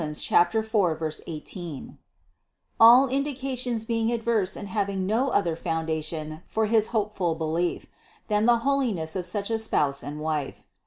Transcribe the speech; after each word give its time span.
4, 0.65 1.11
18); 1.27 1.97
all 2.79 3.07
indications 3.07 3.85
being 3.85 4.11
adverse 4.11 4.55
and 4.55 4.67
having 4.69 5.05
no 5.05 5.29
other 5.29 5.55
founda 5.55 6.03
tion 6.03 6.41
for 6.47 6.65
his 6.65 6.87
hopeful 6.87 7.35
belief, 7.35 7.85
than 8.27 8.47
the 8.47 8.57
holiness 8.65 9.15
of 9.15 9.27
such 9.27 9.51
a 9.51 9.59
Spouse 9.59 10.01
and 10.01 10.19
Wife. 10.19 10.65